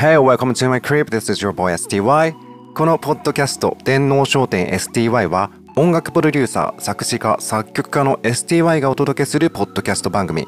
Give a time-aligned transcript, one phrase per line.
[0.00, 1.10] Hey, welcome to my crib.
[1.10, 2.34] This is your boy STY.
[2.74, 10.46] このポッドキャスト電脳商店 STY は音楽プロデューサー、作詞家、作曲家の STY がお届けするポッドキャスト番組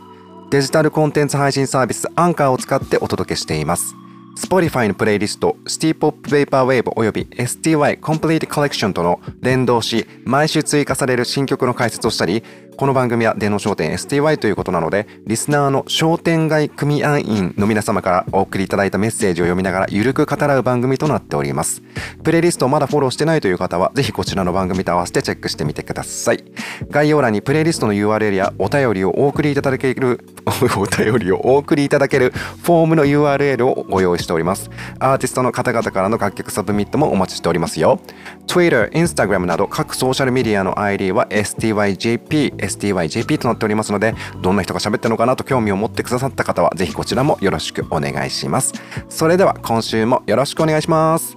[0.51, 3.95] デジタルコンテンツ配信サービスアンカーを使ってお届けしています
[4.39, 12.43] Spotify のプレイリスト City Pop Vaporwave および STY Complete Collection との連動し毎週追加される新曲の解説をしたり
[12.77, 21.83] この番組は電脳商店 STY ということなのでリスナーの商店街組合員の皆様からお送りいただいたメッセージを読みながらゆるく語らう番組となっております。
[22.25, 26.45] プレイリストをまだフォローしてないという方はぜひこちらの番組と合わせてチェックしてみてください。
[26.89, 30.25] 概要欄にプレイリストの URL やお便りをお送りいただける
[30.77, 32.33] お便りをお送りいただける
[32.63, 34.71] フォームの URL をご用意しております。
[34.99, 38.01] アーティストの方々からの楽曲サブミットもお待ちしておりますよ。
[38.47, 48.73] Twitter、Instagram など各ソーシャルメディアの ID は STYJP STYJP となっておりますのでどんな人が喋ってるのかなと興味を持ってくださった方はぜひこちらもよろしくお願いします。
[49.09, 51.37] それでは今週もよろしくお願いします。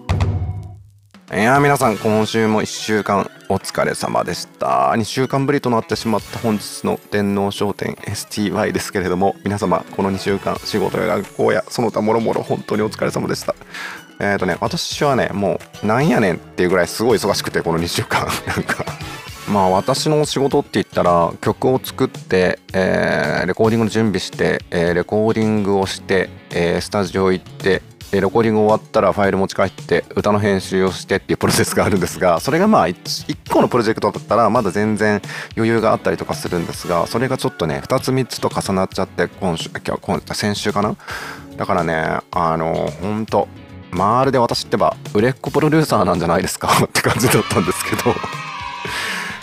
[1.34, 4.94] いや皆さん今週も1週間お疲れ様でした。
[4.96, 13.56] 2週間ぶりとなってしまった本日の電脳商店 STY ですけれども皆様この2週間仕事や学校やその他もろもろ本当にお疲れ様でした。
[14.20, 18.28] えっ、ー、とね私はねもうなんやねんっていうぐらいすごい忙しくてこの2週間。
[18.46, 18.86] なんか
[19.50, 32.94] まあ私の仕事って言ったら曲を作って、えー、レコーディングの準備して、えー、レコーディングをして、えー、スタジオ行ってレコーディング終わったらファイル持ち帰って歌の編集をしてっていうプロセスがあるんですがそれがまあ 1,
[33.28, 35.22] 1個のプロジェクトだったらまだ全然
[35.58, 40.96] 余裕があったりとかするんですがそれがちょっとね2つ3つと重なっちゃって今週今先週かな？
[41.58, 43.48] だからねあのほんと
[43.92, 46.70] まるで私ってば売れっ子プロデューサーなんじゃないですか？
[46.86, 48.14] って感じだったんですけど。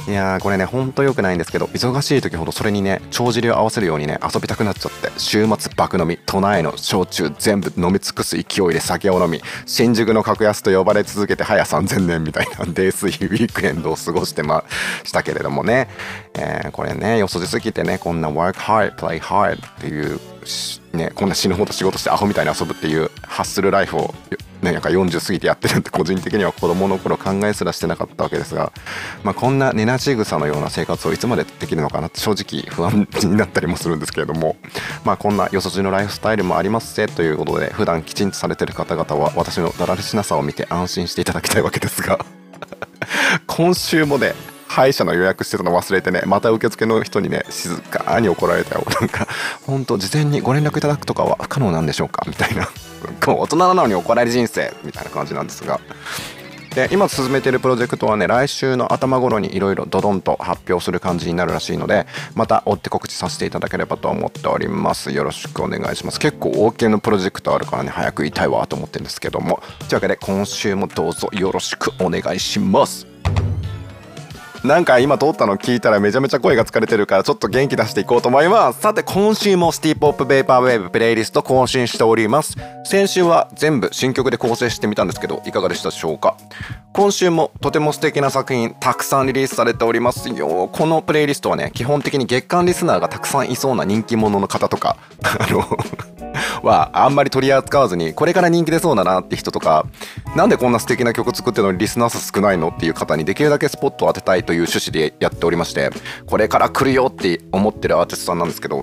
[0.08, 14.64] いやーこれねほんと良くないんですけど忙しい時ほどそれにね帳尻を合わせるようにね遊びたくなっちゃって週末爆飲み都内の焼酎全部飲み尽くす勢いで酒を飲み新宿の格安と呼ばれ続けて早3000年みたいな泥酔ウィークエンドを過ごしてま
[15.04, 15.88] したけれどもね、
[16.34, 20.18] えー、これねよそじすぎてねこんな work hard play hard っていう
[20.92, 24.14] ねこんな死ぬほど仕事してアホみたいに遊ぶっていうハッスルライフを
[24.62, 28.72] なんか40過ぎてやってるって個人的には子供の頃考えすらしてなかったわけですが、
[29.24, 34.56] まあ、こんな寝なし草のような生活をいつまでできるのかなって正直不安になったりもするんですけれども、
[35.04, 42.24] まあ、こんなよそじのライフスタイルもありますせということで普段きちんとされてる方々は私のだられしなさを見て安心していただきたいわけですが
[43.48, 44.34] 今週もね
[44.68, 48.86] 歯医者の予約してたの忘れてねまた受付の人にね静かに怒られたよ。
[49.00, 49.28] なんか
[49.66, 52.66] 本当事前にご連絡いただくとかは不可能なんでしょうかみたいな。
[53.26, 55.80] 大人なのに怒られる人生みたいな感じなんですが。
[56.74, 65.12] で今進めてるプロジェクトはね来週の頭頃にいろいろドドンと発表する感じになるらしいのでまた追って告知させていただければと思っております。
[65.12, 66.18] よろしくお願いします。
[66.18, 69.62] 結構大きなプロジェクトあるからね早く言いたいわと思ってるんですけども。
[69.80, 73.11] というわけで今週もどうぞよろしくお願いします。
[74.64, 78.80] なんか今通ったの聞いたらめちゃめちゃ声が疲れてるからちょっと元気出していこうと思います。
[78.80, 82.56] さて今週もシティポップベーパーウェーブプレイリスト更新しております。
[82.84, 86.36] 先週は全部新曲で構成してみたんですけどいかがでしたでしょうか？
[86.92, 90.68] 今週もとても素敵な作品たくさんリリースされておりますよ。
[90.72, 94.96] このプレイリストはね基本的に月間リスナーがたくさんいそうな人気者の方とか。
[95.40, 95.66] あの
[96.62, 99.86] はあんまり取り扱わずにこれから人気出そうだなって人とか
[100.36, 105.90] なんでこんな素敵な曲作ってるのにリスナー数少ないのっていう方にできるだけスポットを当てたいという趣旨でやっておりまして
[106.26, 108.82] これから来るよって思ってるアーティストさんなんですけど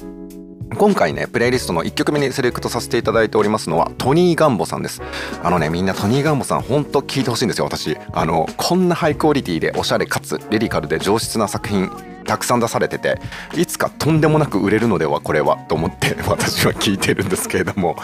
[0.78, 5.02] 今回ねプレイリストの1曲目にセレクトさせていただいておりますのはトニー・ガンボさんです。
[5.44, 7.98] あのねみんなトニー・ガンボさんほんと聴いてほしいんですよ私。
[8.14, 11.90] あのこんなハイクオリティでおしゃれかつリリカルで上質な作品
[12.30, 13.20] たくさん出されてて
[13.58, 17.96] いつかとんでもなく売れるのではこれはと思って 私は聞いてるんですけれども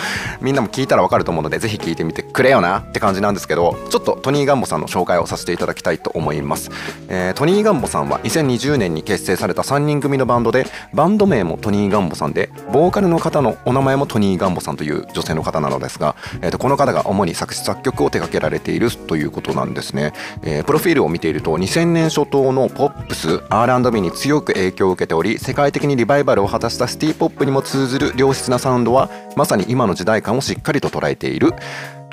[0.41, 6.71] みんなも聞いたらわかると思うのでぜひ聞いてみてくれよなって感じなんですけどちょっとトニー・ガンボさんの紹介をさせていただきたいと思います、
[7.07, 31.53] えー、トニー・ガンボさんは2020年に結成された3人組のバンドでバンド名もトニー・ガンボさんでボーカルの方のお名前もトニー・ガンボさんという女性の方なのですが、えー、とこの方が主に作詞作曲を手掛けられているということなんですね、えー、プロフィールを見ていると2000年初頭のポップス R&B に強く影響を受けており世界的にリバイバルを果たしたシティポップにも通ずる良質なサウンドはまさに今の時代感をしっかりと捉えている。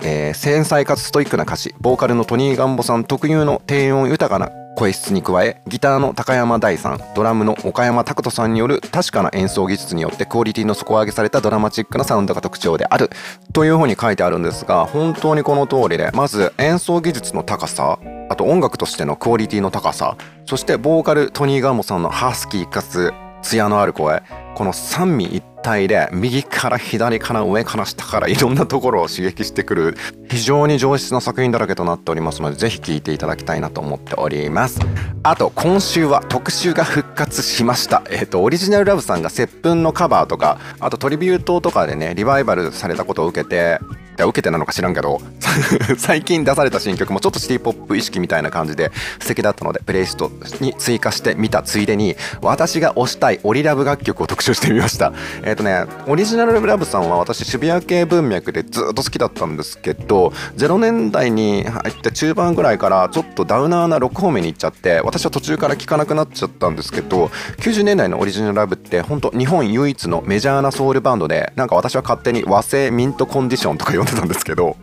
[0.04, 1.74] えー、繊細かつストイックな歌詞。
[1.80, 13.10] ボーカルのトニー・ガンボさん特有の低音豊かな声質に加えギターの高山大さんドラムの岡山拓人さんによる確かな演奏技術によってクオリティの底上げされたドラマチックなサウンドが特徴である。
[13.52, 17.98] というふうに書いてあるんですが本当にこの通りでまず演奏技術の高さ
[18.28, 20.16] あと音楽としてのクオリティの高さ
[20.46, 24.22] そしてボーカルトニー・ガーモさんのハスキーかつ艶のある声
[24.54, 29.96] この三位一体で右から左から上から下からいろんなところを刺激してくる
[30.28, 34.80] 非常に上質な作品だらけとなっておりますのでぜひ聴いていただきたいなと思っております。
[35.22, 38.02] あと今週は特集が復活しました。
[38.10, 43.78] えっ、ー、とオリジナルラブさんが接吻のカバーとかあとトリビュートとかでねリバイバルされたことを受けて
[44.18, 45.20] や受けてなのか知らんけど
[45.98, 50.30] 最近出された新曲もちょっとシティポップ意識みたいな感じで素敵だったのでプレイリスト
[50.60, 55.12] に追加してみたついでに私が推したいオリラブ楽曲を特集してみました。
[55.44, 74.76] えっ、ー、とねオリジナルラブさんは私渋谷系文脈でずっと好きだったんですけど0年代に入って中盤ぐらいからちょっとダウナーなロック方面に行っちゃって私は途中から聴かなくなっちゃったんですけど90年代のオリジナルラブって本当日本唯一のメジャーなソウルバンドでなんか私は勝手に和製ミントコンディションとか呼んでたんですけど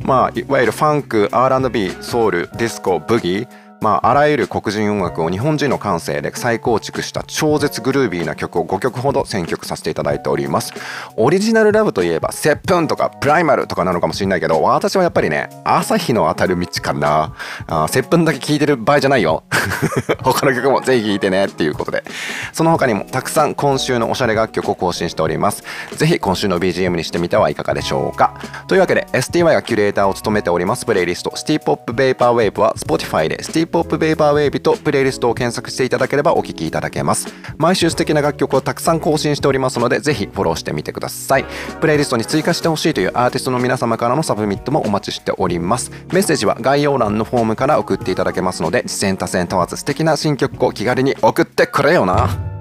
[0.00, 3.48] まあいわゆるファンク R&B ソウルディスコブギー
[3.82, 10.72] まあ、あらゆる黒人音楽を日本人の感性で再構築した超絶グルービーな曲を5曲ほど選曲させていただいております。
[11.16, 17.34] オリジナルラブといえば「接吻」とか「プライマル」とかなのかもしれないけど私はやっぱりね朝日の当たる道かな。
[17.66, 19.42] あ接吻だけ聴いてる場合じゃないよ。
[20.22, 22.04] 他の曲もぜひ聴いてねっていうことで。
[22.52, 25.64] その他にもたくさん今週のおしゃれ楽曲を更新しております。
[25.96, 28.34] ぜひ今週の BGM にしてみてはいかがでしょうか。
[28.68, 37.26] というわけで STY がキュレーターを務めておりますプレイリストシティーポップベイパーウェーブは Spotify でシティーポップベイパーウェーブとプレイリストを検索していただければお聴きいただけます。
[37.56, 41.46] 毎週素敵な楽曲をたくさん更新しておりますのでぜひフォローしてみてください。
[41.80, 45.90] プレイリストに追加してほしいというアーティストの皆様からのサブミットもお待ちしております。
[46.12, 52.51] メッセージは概要欄のフォームから送っていただけますので自薦他薦問わず素敵な新曲を気軽に送ってくれよな。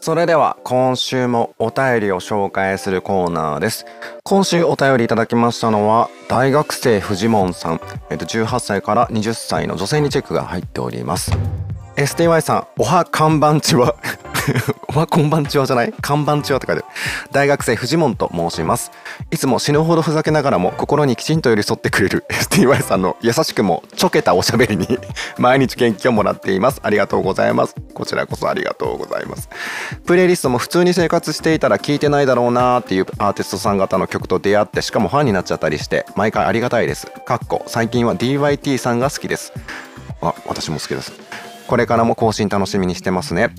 [0.00, 3.84] それでは今週もお便りを紹介するコーナーです。
[4.22, 11.32] 今週お便りいただきましたのは大学生フジモンさん、えっと、18歳から20歳の女性にチェックが入っております。
[11.98, 13.96] STY さんおは看板ちは。
[14.88, 15.92] おはこんばんちはじゃない？
[16.00, 16.94] 看板ちはって書いてある。
[17.32, 18.92] 大学生フジモンと申します。
[19.32, 24.96] いつも死ぬほどふざけながらも心にきちんと寄り添ってくれる STY さんの優しくもちょけたおしゃべりに
[25.38, 26.78] 毎日元気をもらっています。
[26.84, 27.74] ありがとうございます。
[27.94, 29.48] こちらこそありがとうございます。
[30.06, 37.08] プレイリストも普通に生活していたら聴いてないだろうなーっていうアーティストさん方の曲と出会ってしかもファンになっちゃったりして毎回ありがたいです。
[37.26, 39.52] かっこ最近は DYT さんが好きです。
[40.22, 41.12] あ私も好きです。
[41.68, 43.54] これからも更新楽しみにしてますね。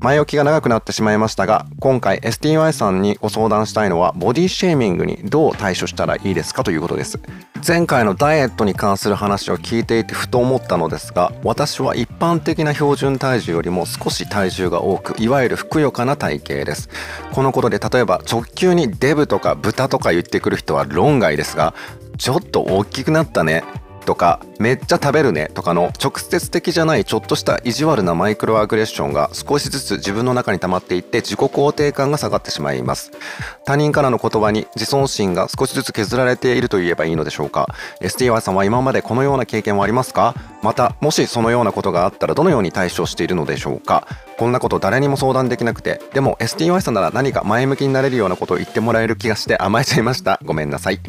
[0.00, 7.18] 前置きが長くなってしまいましたが今回 STY さんにご相談したいのはボディシェーミングにどう対処したらいいですかということです。
[7.66, 16.90] 前回のダイエットに関する話を聞いていてふと思ったのですが私は一般的な標準体重よりも少し体重が多くいわゆるふくよかな体型です。
[17.32, 21.74] このことで例えば直球にデブとか豚とか言ってくる人は論外ですが
[22.18, 23.64] ちょっと大きくなったね。
[24.08, 33.12] とかめっちゃ食べるねとかの直接的じゃないちょっとした意地悪なマイクロアグレッションが少しずつ自分の中に溜まっていって自己肯定感が下がってしまいます。
[33.66, 37.68] 他人からの言葉に自尊心が少しずつ削られていると言えばいいのでしょうか。
[38.00, 40.34] STY さんは今までこのような経験はありますか？
[40.62, 44.08] またもしそのようなことがあったらどのように対処しているのでしょうか？
[44.38, 46.00] こんなこと誰にも相談できなくて。
[46.14, 50.38] でも STY さんなら何か前向きになれるようなことを言ってもらえる気がして甘えちゃいました。
[50.44, 51.00] ごめんなさい。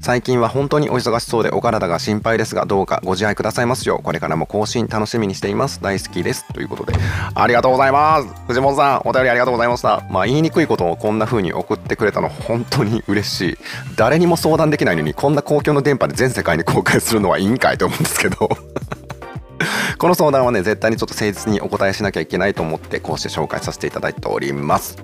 [0.00, 4.02] 最近は本当にお忙しそうでお体が心配ですがどうかご自愛くださいますよう。
[4.02, 5.80] これからも更新楽しみにしています。
[5.80, 6.46] 大好きです。
[6.52, 6.92] ということで。
[7.34, 8.28] ありがとうございます。
[8.48, 10.02] 藤本さんお便りありがとうございました。
[10.10, 13.58] まあ言いにくいことをこんな風に送ってくれたの本当に嬉しい。
[13.96, 18.48] 誰にも相談できないのにこんな公共の電波で全世界に公開するのはいいんかいと思うんですけど。
[19.98, 24.96] この相談はね絶対にちょっと誠実にお答えしなきゃいけないと思ってこうして紹介させていただいております。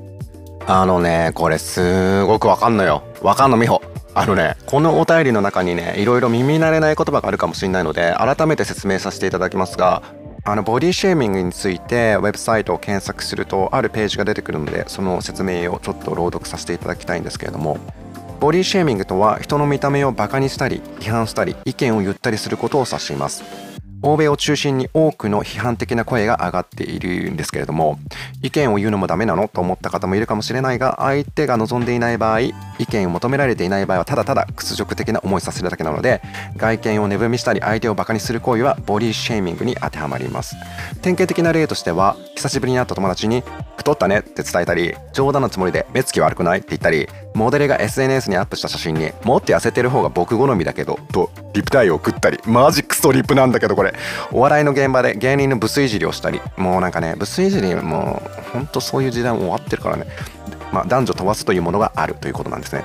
[0.66, 3.02] あのねこれすごくわかんのよ。
[3.22, 3.82] わかんの美穂
[4.14, 10.02] あのねこのお便りの中にねいろいろ耳慣れない言葉があるかもしれないので改めて説明させていただきますが
[10.44, 17.78] あのボディシェーミングについてウェブサイトを検索するとあるページが出てくるのでその説明をちょっと朗読させていただきたいんですけれども
[18.40, 23.69] ボディシェーミングとは人の見た目をバカにしたり批判したり意見を言ったりすることを指します。
[24.02, 27.98] 欧米を中心に多くの批判的な声が上がっているんですけれども
[28.42, 32.54] 意見を言うのもダメなのと思った方もいるかもしれないが相手が望んでいない場合意
[32.90, 36.22] 見を求められていない場合はただただ屈辱的な思いさせるだけなので
[36.56, 40.56] 外見を値踏みしたり相手をバカにする行為はボディシェーミングに当てはまります。
[41.02, 43.42] 典型的な例としては久しぶりに会った友達に
[43.76, 53.94] 太ったねって伝えたり冗談のつもりで目つき悪くないって言ったりモデルが SNS にアップした写真にもっと痩せてる方が僕好みだけどとリプタイを送ったりマジクソリプなんだけどこれ。
[54.32, 60.06] お笑いの現場で芸人のブスいじりをしたりもうなんかねブスいじりもうほんとそういう時代も終わってるからね。
[60.72, 62.84] まあ男女問わずというものがあるということなんですね。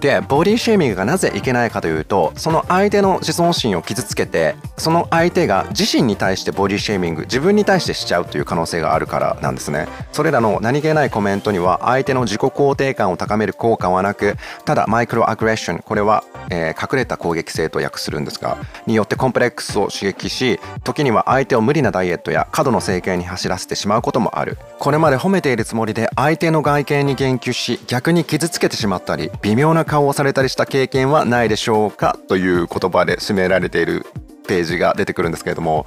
[0.00, 9.86] でボディシェーミングがなぜいけないかというとその相手の自尊心を傷つけてその相手が自身に対してボディシェーミング自分に対してしちゃうという可能性があるからなんですね。
[10.12, 24.58] それらの何気ないコメントには相手の自己肯定感を高める効果はなくただマイクロアグレッションこれは、えー、隠れた攻撃性と訳するんですがによってコンプレックスを刺激し時には相手を無理なダイエットや過度の整形に走らせてしまうこともある。
[24.78, 34.06] これまで褒めているつもりで相手の外見に言及し逆に傷つけてしまったり微妙な顔をされたりした経験はないでしょうかという言葉で締められている
[34.46, 35.84] ページが出てくるんですけれども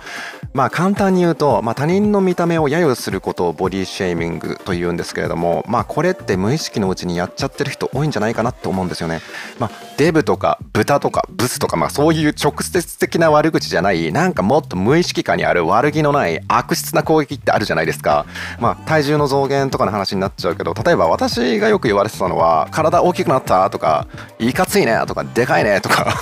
[0.54, 9.22] まあ簡単に言うと、まあ、他人の見た目を揶揄することをボディシェーミングというんですけれどもまあこれって無意識のうちにやっちゃってる人多いんじゃないかなって思うんですよね。
[9.60, 18.26] まあ、デブとか豚とかブスとか、まあ、そういう直接的な悪口じゃないなんかもっと無意識下にある悪気のない悪質な攻撃ってあるじゃないですか。
[18.60, 24.08] まあ体重の増減とかの話になっちゃうけど例えば私がよく言われてたのは体大きくなったとか
[24.38, 26.14] いかついねとかでかいねとか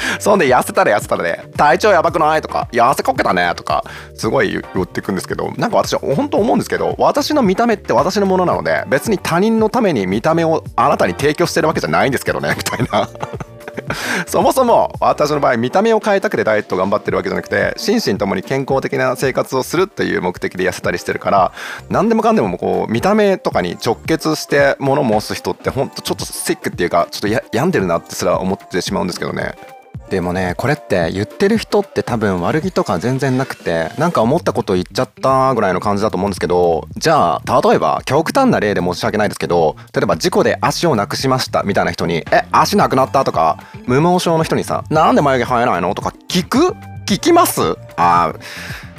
[0.18, 3.84] そんで痩せたら痩せたらね体調やばくないとか痩せこけたねとか
[4.14, 13.08] すごい言ってくんですけどなんか私は本当思うんですけど私の見た目って私のものなので別に他人のために見た目をあなたに提供してるわけじゃないんですけどね みたいな。
[14.26, 21.52] そもそも私の場合見た目を変えたくてダイエット頑張ってるわけじゃなくて心身ともに健康的な生活をするっていう目的で痩せたりしてるから
[21.88, 29.54] 何でもかんでもこう見た目とかに直結して物申す人ってほんとちょっとシックっていうかちょっと病んでるなってすら思ってしまうんですけどね。
[30.10, 46.74] でもねこれって言ってる人って多分悪気とか全然なくてなんか思ったこと言っちゃったぐらいの感じだと思うんですけどじゃあ例えば極端な例で申し訳ないですけど例えば事故で足をなくしましたみたいな人に「え足なくなった?」とか無毛症の人にさ「なんで眉毛生えないの?」とか聞く？
[47.06, 47.76] 聞きます？
[47.96, 48.32] あ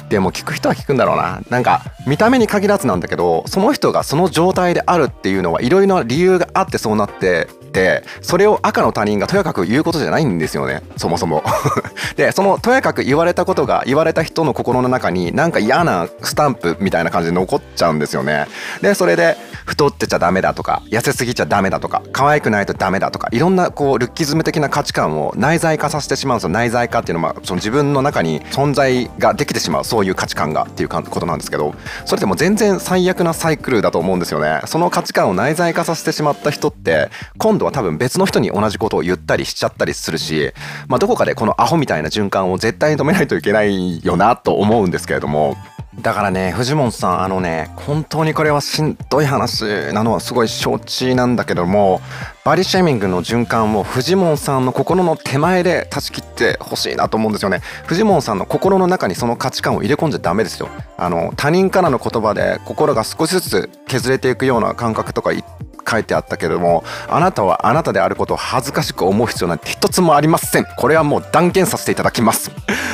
[0.08, 10.82] でも聞く人は聞くんだろうななんか見た目に限らずなんだけどその人がその状態であるっていうのはいろいろな理由があってそうなってってそれを赤の他人がとやかく言うことじゃないんですよね。
[10.96, 11.44] そもそも。
[12.16, 18.46] でそのとやかく言われたことが言われた人の心の中になんか嫌なスタンプみたいな感じで残っちゃうんですよね。
[18.80, 26.50] でそれで太ってちゃダメだとか痩せすぎちゃダメだとか可愛くないとダメだとかいろんなこうルッキズム的な価値観を内在化させてしまうんですよ。
[26.50, 29.84] 内在化っていうのはその自分の中に存在ができてしまう。
[29.84, 31.74] そういう価値観がっていうことなんですけど。
[32.04, 34.60] それでも全然最悪なサイクルだと思うんですよね。
[34.66, 40.52] その価値観を内在化させてしまった人って今度は多分別の人に同じことを言ったりしちゃったりするし、
[40.88, 45.56] まあ、どこかでこのアホみたいな循環を絶対に止めないといけないよなと思うんですけれども。
[46.00, 52.00] だからね藤本さんあのね本当にこれはしんどい話なのはすごい承知なんだけども
[52.44, 57.60] バリシェーミングの循環を藤本さんの心の手前で断ち切ってほしいなと思うんですよね。
[57.86, 60.70] 藤本さんの心の中にその価値観を入れ込んじゃダメですよ。
[60.96, 65.32] あの他人からの言葉で心が少しずつ削れていくような感覚とか
[65.86, 70.66] 書いてあったけどもあなたはあなたであることを恥ずかしく思う必要なんて一つもありません。
[70.78, 72.50] これはもう断言させていただきます。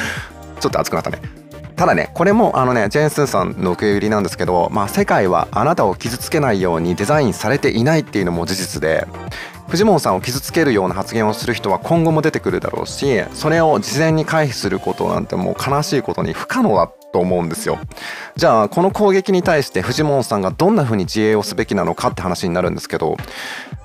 [0.58, 1.43] ちょっと熱くなったね。
[1.84, 9.06] ただねこれもあのねジェーン・スーさんの受け売りなんですけど、まあ、世界はあなたを傷つけないようにデザインされていないっていうのも事実で
[9.68, 17.78] 藤本さんを傷つけるような発言をする人は今後も出てくるだろうしそれを事前に回避することなんてもう悲しいことに不可能だと思うんですよ。
[18.34, 23.18] じゃあこの攻撃に対して藤本さんがどんな風に自衛をすべきなのかって話になるんですけど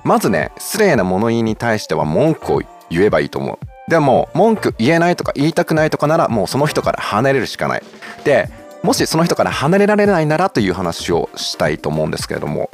[0.05, 3.78] まずね失礼な物言いに対しては文句を言えばいいと思う。
[3.89, 7.83] でも文句言えないとか言いたくないとかならもうその人から離れるしかない
[8.23, 8.47] で
[8.83, 12.69] もしその人から離れられないならという話をしたいと思うんですけれども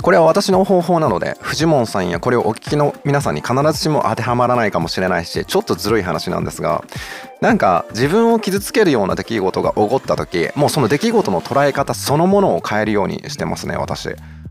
[0.00, 6.84] これは私の方法なのでフジモンさんやこれをお聞きの皆さんに必ずしも当てはまらないかもしれないしちょっとずるい話なんですが
[7.40, 14.08] なんか自分を傷つけるような出来事が起こった時もうその出来事の捉え方そのものを変えるようにしてますね私。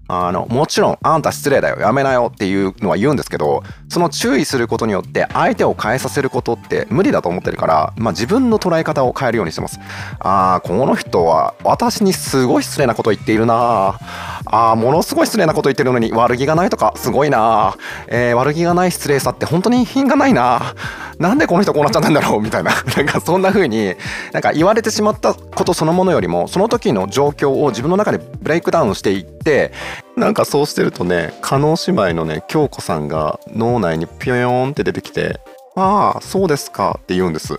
[0.07, 9.79] あの、もちろん、あんた失礼だよ、やめなよっていうのは言うんですけど、その注意することによって相手を変えさせることって無理だと思ってるから、まあ自分の捉え方を変えるようにしてます。
[10.19, 13.99] ああ、この人は私にすごい失礼なこと言っているな
[14.45, 17.75] ああ、ものすごい失礼なこと言ってるのに悪気がないとか、すごいな
[18.07, 20.73] えー、悪気がない失礼さって本当に品がないな
[21.19, 22.41] なんでこの人こうなっちゃったんだろう？
[22.41, 23.95] みたいな、 なんかそんな風に、
[24.33, 29.71] なんか言われてしまったことそのものよりも、その時の状況を自分の中でブレイクダウンしていって、
[30.17, 35.39] なんかそうしてるとね、加納姉妹のね、京子さんが脳内にピョヨーンって出てきて、
[35.75, 37.53] ああ、そうですかって言うんです。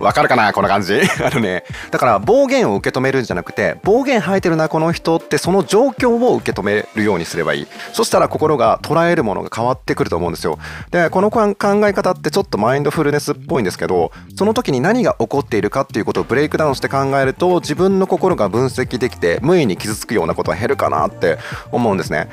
[0.00, 1.00] わかるかなこの感じ？
[1.24, 7.66] あのねだから暴言を受け止めるんじゃなくて暴言吐いてるなこの人ってその状況を受け止めるようにすればいい。
[7.92, 10.58] そしたら心が捉えるものが変わってくると思うんですよ。
[10.90, 11.54] でこの考
[11.86, 21.38] え方ってちょっとマインドフルネスっぽいんですけどその時に何が起こっているかっていうことをブレイクダウンして考えると自分の心が分析できて無意に傷つくようなことは減るかなって
[21.72, 22.28] 思うんですね。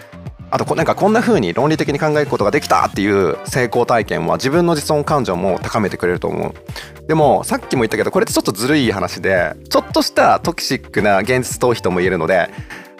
[0.50, 6.54] あとこなんかこんな風に論理的に考えることができたっていう成功体験は自分の自尊感情も高めてくれると思う。
[7.08, 12.50] でもさっきも言ったけどこれってちょっとずるい話でちょっとしたトキシックな現実逃避とも言えるので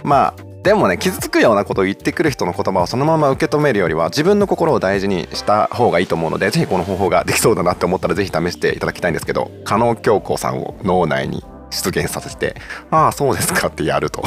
[0.04, 12.56] まあでもね傷つくようなことを言ってくる人の言葉をそのまま受け止めるよりは自分の心を大事にした方がいいと思うのでぜひこの方法ができそうだなって思ったらぜひ試していただきたいんですけど加納京子さんを脳内に出現させて
[12.92, 14.24] ああそうですかってやると。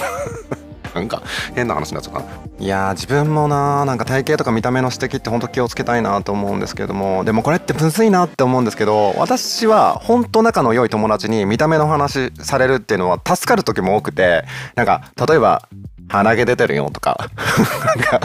[1.00, 1.22] なんか
[1.54, 2.22] 変な話になっちゃった。
[2.62, 15.68] いや自分もななんか体型とか見た目の指摘って本当気をつけたいなと思うんですけどもでもこれってむずいなって思うんですけど私は本当仲の良い友達に見た目の話されるっていうのは助かる時も多くてなんか例えば
[16.10, 17.30] 鼻毛出てるよとか
[17.86, 18.20] なんか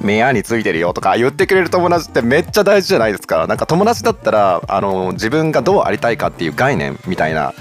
[0.00, 3.46] 目やについてるよとか言ってくれる友達ってめっちゃ大事じゃないですか。
[3.46, 7.54] なんか友達だったらあの自分がどうありたいかっていう概念みたいな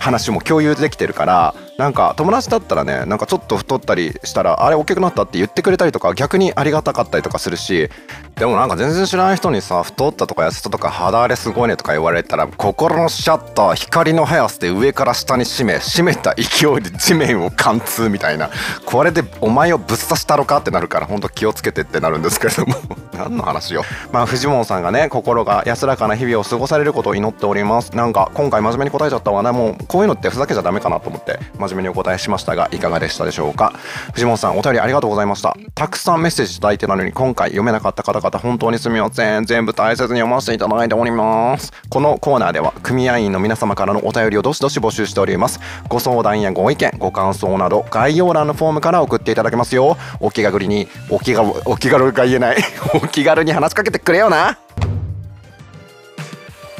[0.00, 7.88] 話も共有できてるからなんか友達だったらねなんかちょっと太ったりしたらあれ大きくなったって言ってくれたりとか逆にありがたかったりとかするし
[8.36, 18.50] でもなんか全然知らない人にさ太ったとか痩せたとか肌荒れすごいねとか言われたら心のシャッター光の速さで上から下に閉め閉めた勢いで地面を貫通みたいな
[18.84, 22.74] これでお前をぶっ刺したろかってなるからほんと気をつけてってなるんですけれども。
[23.14, 23.84] 何の話よ。
[24.12, 27.96] まあ藤本さんがね心が安らかな日々を過ごされることを祈っております。
[27.96, 29.52] なんか今回真面目に答えちゃったわね。
[29.52, 33.72] もこういうのってふざけちゃダメかなと思って真面目にお答えしましたがいかがでしたでしょうか？
[34.12, 35.56] 藤本さんお便りありがとうございました。
[35.74, 39.44] たくさんメッセージいただいてたのに今回読めなかった方々本当にすみません。
[39.46, 41.72] 全部大切に読ませていただいております。
[41.88, 45.60] このコーナーでは組合員の皆様からのお便りをどしどし募集しております。
[45.88, 49.96] ご相談やご意見ご感想など概要欄のフォームから送っていただけますよ。
[50.20, 52.56] お気軽にお気がお気軽が言えない。
[52.94, 54.58] お気軽に話しかけてくれよな。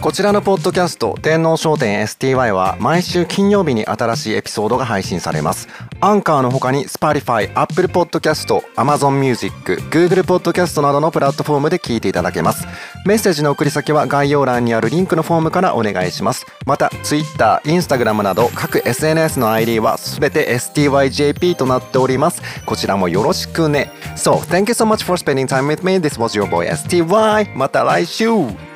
[0.01, 5.67] こちらのポッドキャスト天皇商店 STY は毎週金曜日に新しいエピソードが配信されます。
[6.01, 9.55] アンカーの他に Spotify、Apple Podcast、Amazon Music、
[9.91, 12.67] Google Podcast などのプラットフォームで聞いていただけます。
[13.07, 16.45] メッセージの送り先は概要欄にあるリンクのフォームからお願いします。
[16.67, 22.43] また Twitter、Instagram など各 SNS の ID はすべて STYJP となっております。
[22.67, 23.91] こちらもよろしくね。
[24.17, 25.97] So, thank you so much for spending time with me.
[25.99, 27.57] This was your boy STY.
[27.57, 28.74] また来週。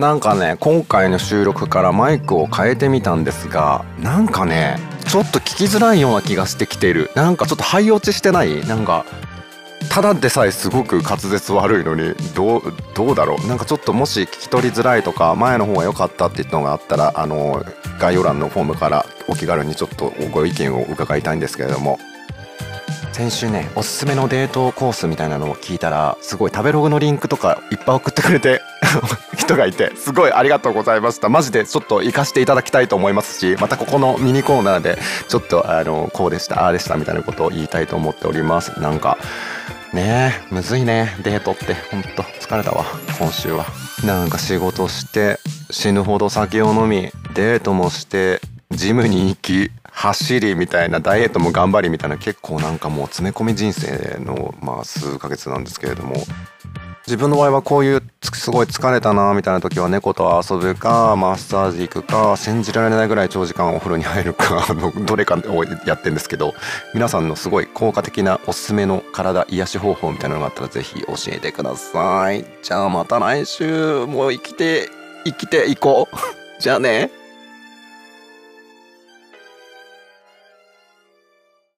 [0.00, 7.10] なんかね今回の収録からマイクを変えてみたんですがなんかねちょっと聞きづらいような気がしてきてる。
[7.14, 8.66] なんかちょっと肺落ちしてない？
[8.66, 9.04] なんか
[9.90, 12.62] ただでさえすごく滑舌悪いのにどう
[12.94, 13.46] どうだろう？
[13.46, 17.62] なんかちょっともし聞き取りづらいとか前の方が良かったっていうのがあったらあの
[17.98, 21.98] 概要欄のフォームからお気軽にちょっとご意見を伺いたいんですけれども。
[23.20, 28.62] 先週ねおすすめのデートコースみたいなのを聞いたらすごい食べログのリンクとかいっぱい送ってくれて
[29.36, 31.28] 人がいてすごいありがとうございました。
[31.28, 34.96] マジでちょっと活かしていただきたいと思いますしまたここのミニコーナーで
[35.28, 38.80] ちょっとあのこうでしたああでしたみたいなことを言いたいと思っております。
[38.80, 39.18] なんか
[39.92, 41.74] ねえむずいねデートって。
[41.90, 42.86] ほんと疲れたわ
[43.18, 43.66] 今週は。
[44.02, 45.38] なんか仕事して
[45.70, 56.16] 死ぬほど酒を飲みデートもしてジムに行き走りみたいなダイエットも頑張りみたいな結構なんかもう詰め込み人生のまあ数ヶ月なんですけれども。
[57.06, 66.54] 自分の場合はこういうすごい疲れたなみたいな時は猫と遊ぶかマッサージ行くか信じられないぐらい長時間お風呂に入るか のどれかをやってんですけど
[66.94, 72.44] 皆さんのすごい効果的なおすすめの体癒し方法みたいなのがあったらぜひ教えてください。
[72.62, 74.06] じゃあまた来週。
[74.06, 74.88] もう生きて
[75.24, 76.16] 生きていこう。
[76.62, 77.10] じゃあね。